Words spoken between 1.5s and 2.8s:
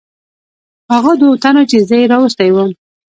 چې زه یې راوستی ووم.